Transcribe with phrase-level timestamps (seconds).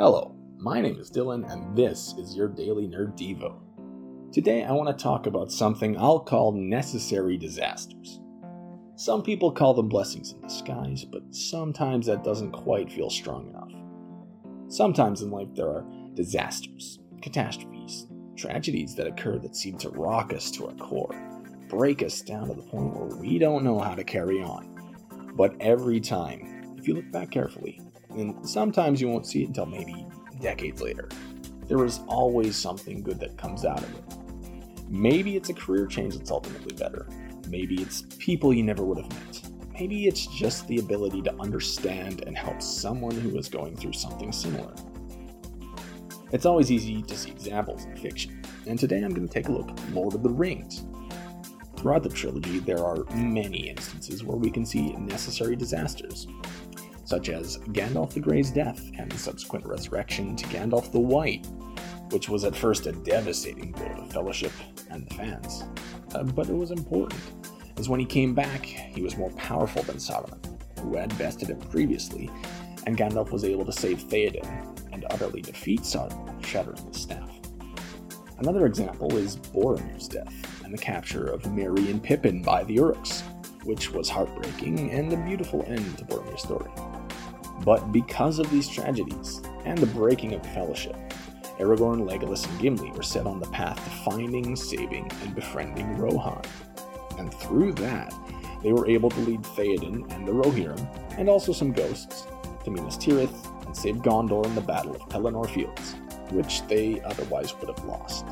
[0.00, 3.60] Hello, my name is Dylan, and this is your Daily Nerd Devo.
[4.32, 8.18] Today, I want to talk about something I'll call necessary disasters.
[8.96, 14.72] Some people call them blessings in disguise, but sometimes that doesn't quite feel strong enough.
[14.72, 15.84] Sometimes in life, there are
[16.14, 18.06] disasters, catastrophes,
[18.38, 21.14] tragedies that occur that seem to rock us to our core,
[21.68, 25.34] break us down to the point where we don't know how to carry on.
[25.36, 27.82] But every time, if you look back carefully,
[28.16, 30.06] and sometimes you won't see it until maybe
[30.40, 31.08] decades later,
[31.66, 34.04] there is always something good that comes out of it.
[34.88, 37.06] Maybe it's a career change that's ultimately better.
[37.48, 39.42] Maybe it's people you never would have met.
[39.72, 44.32] Maybe it's just the ability to understand and help someone who is going through something
[44.32, 44.74] similar.
[46.32, 49.52] It's always easy to see examples in fiction, and today I'm going to take a
[49.52, 50.84] look at Lord of the Rings.
[51.76, 56.26] Throughout the trilogy, there are many instances where we can see necessary disasters,
[57.10, 61.44] such as Gandalf the Grey's death and subsequent resurrection to Gandalf the White,
[62.10, 64.52] which was at first a devastating blow to Fellowship
[64.90, 65.64] and the fans.
[66.14, 67.20] Uh, but it was important,
[67.78, 71.58] as when he came back, he was more powerful than Saruman, who had bested him
[71.58, 72.30] previously,
[72.86, 74.46] and Gandalf was able to save Theoden
[74.92, 77.28] and utterly defeat Saruman, shattering his staff.
[78.38, 80.32] Another example is Boromir's death
[80.64, 83.24] and the capture of Merry and Pippin by the Uruks,
[83.64, 86.70] which was heartbreaking and a beautiful end to Boromir's story.
[87.64, 90.96] But because of these tragedies and the breaking of the Fellowship,
[91.58, 96.42] Aragorn, Legolas, and Gimli were set on the path to finding, saving, and befriending Rohan.
[97.18, 98.14] And through that,
[98.62, 102.26] they were able to lead Theoden and the Rohirrim, and also some ghosts,
[102.64, 105.96] to Minas Tirith and save Gondor in the Battle of Pelennor Fields,
[106.30, 108.26] which they otherwise would have lost.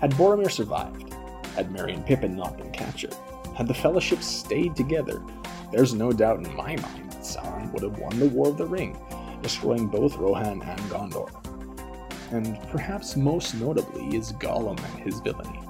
[0.00, 1.14] Had Boromir survived,
[1.54, 3.14] had Merry and Pippin not been captured,
[3.54, 5.22] had the Fellowship stayed together,
[5.70, 8.66] there's no doubt in my mind that Sauron would have won the War of the
[8.66, 8.98] Ring,
[9.42, 11.30] destroying both Rohan and Gondor
[12.34, 15.60] and perhaps most notably is Gollum and his villainy.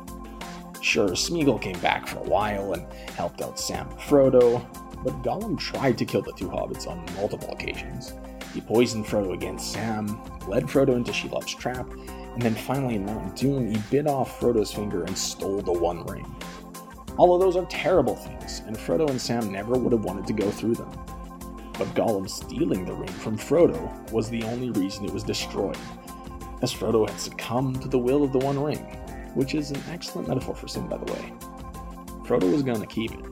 [0.80, 4.64] Sure, Smeagol came back for a while and helped out Sam and Frodo,
[5.02, 8.14] but Gollum tried to kill the two hobbits on multiple occasions.
[8.52, 10.06] He poisoned Frodo against Sam,
[10.46, 14.72] led Frodo into Shelob's trap, and then finally in Mount Doom, he bit off Frodo's
[14.72, 16.26] finger and stole the One Ring.
[17.16, 20.32] All of those are terrible things, and Frodo and Sam never would have wanted to
[20.32, 20.90] go through them.
[21.78, 25.78] But Gollum stealing the ring from Frodo was the only reason it was destroyed,
[26.62, 28.84] as Frodo had succumbed to the will of the One Ring,
[29.34, 31.32] which is an excellent metaphor for sin, by the way.
[32.24, 33.24] Frodo was going to keep it.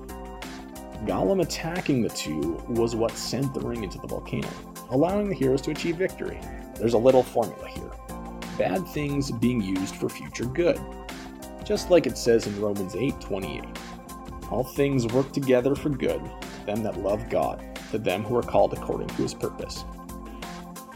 [1.06, 4.48] Gollum attacking the two was what sent the ring into the volcano,
[4.90, 6.38] allowing the heroes to achieve victory.
[6.74, 7.90] There's a little formula here
[8.58, 10.80] bad things being used for future good.
[11.64, 13.64] Just like it says in Romans 8:28.
[14.50, 16.22] All things work together for good,
[16.66, 19.84] them that love God, to them who are called according to his purpose.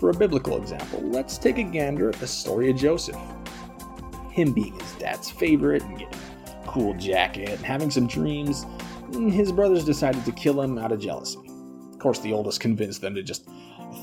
[0.01, 3.17] For a biblical example, let's take a gander at the story of Joseph.
[4.31, 8.67] Him being his dad's favorite and getting a cool jacket and having some dreams,
[9.13, 11.39] his brothers decided to kill him out of jealousy.
[11.93, 13.47] Of course, the oldest convinced them to just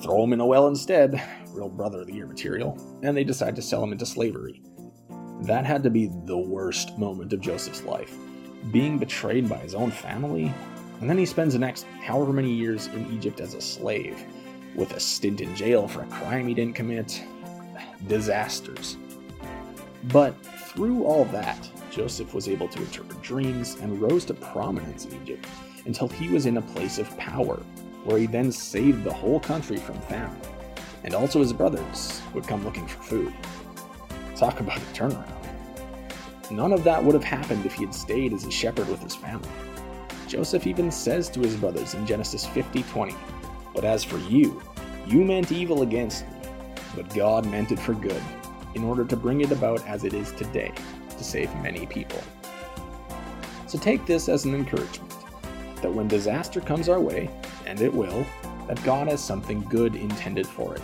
[0.02, 3.56] throw him in a well instead, real brother of the year material, and they decide
[3.56, 4.64] to sell him into slavery.
[5.42, 8.16] That had to be the worst moment of Joseph's life.
[8.72, 10.52] Being betrayed by his own family,
[11.04, 14.24] and then he spends the next however many years in Egypt as a slave
[14.74, 17.22] with a stint in jail for a crime he didn't commit.
[18.08, 18.96] Disasters.
[20.06, 25.22] But through all that, Joseph was able to interpret dreams and rose to prominence in
[25.22, 25.46] Egypt
[25.86, 27.62] until he was in a place of power,
[28.06, 30.40] where he then saved the whole country from famine.
[31.04, 33.34] And also his brothers would come looking for food.
[34.38, 35.28] Talk about a turnaround.
[36.50, 39.18] None of that would have happened if he had stayed as a shepherd with his
[39.18, 39.50] family.
[40.28, 43.16] Joseph even says to his brothers in Genesis 50:20,
[43.74, 44.62] but as for you,
[45.08, 46.34] you meant evil against me,
[46.96, 48.22] but God meant it for good,
[48.76, 50.72] in order to bring it about as it is today,
[51.10, 52.22] to save many people.
[53.68, 55.14] So take this as an encouragement
[55.82, 57.30] that when disaster comes our way,
[57.66, 58.26] and it will,
[58.68, 60.82] that God has something good intended for it.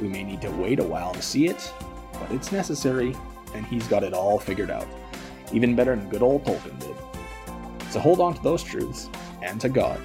[0.00, 1.72] We may need to wait a while to see it,
[2.12, 3.16] but it's necessary,
[3.54, 4.86] and He's got it all figured out,
[5.52, 6.96] even better than good old Tolkien did.
[7.90, 9.10] So hold on to those truths,
[9.42, 10.00] and to God,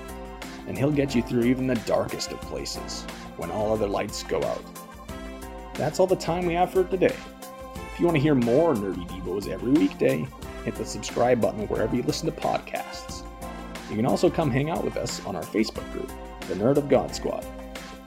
[0.67, 3.03] and he'll get you through even the darkest of places
[3.37, 4.63] when all other lights go out.
[5.75, 7.15] That's all the time we have for today.
[7.93, 10.27] If you want to hear more Nerdy Devos every weekday,
[10.63, 13.23] hit the subscribe button wherever you listen to podcasts.
[13.89, 16.11] You can also come hang out with us on our Facebook group,
[16.47, 17.45] the Nerd of God Squad.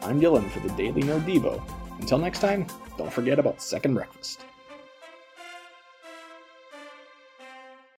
[0.02, 1.62] I'm Dylan for the Daily Nerd Devo.
[2.00, 2.66] Until next time,
[2.96, 4.44] don't forget about Second Breakfast.